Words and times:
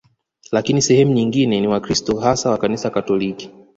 Lakini 0.51 0.81
sehemu 0.81 1.13
nyingine 1.13 1.61
ni 1.61 1.67
Wakristo 1.67 2.19
hasa 2.19 2.49
wa 2.49 2.57
Kanisa 2.57 2.89
Katoliki 2.89 3.49